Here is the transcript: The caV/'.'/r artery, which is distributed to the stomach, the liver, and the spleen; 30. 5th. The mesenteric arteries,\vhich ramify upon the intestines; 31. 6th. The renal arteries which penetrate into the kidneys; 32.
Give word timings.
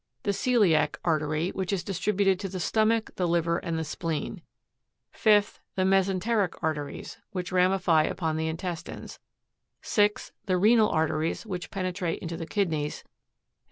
The 0.23 0.31
caV/'.'/r 0.31 0.95
artery, 1.05 1.49
which 1.51 1.71
is 1.71 1.83
distributed 1.83 2.39
to 2.39 2.49
the 2.49 2.59
stomach, 2.59 3.11
the 3.17 3.27
liver, 3.27 3.59
and 3.59 3.77
the 3.77 3.83
spleen; 3.83 4.41
30. 5.13 5.39
5th. 5.45 5.59
The 5.75 5.83
mesenteric 5.85 6.55
arteries,\vhich 6.63 7.51
ramify 7.51 8.05
upon 8.05 8.35
the 8.35 8.47
intestines; 8.47 9.19
31. 9.83 10.09
6th. 10.09 10.31
The 10.47 10.57
renal 10.57 10.89
arteries 10.89 11.45
which 11.45 11.69
penetrate 11.69 12.17
into 12.17 12.35
the 12.35 12.47
kidneys; 12.47 13.01
32. 13.01 13.09